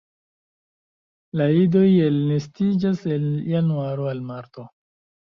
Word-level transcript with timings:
La 1.41 1.45
idoj 1.57 1.83
elnestiĝas 2.05 3.03
el 3.17 3.27
januaro 3.51 4.09
al 4.13 4.23
marto. 4.31 4.65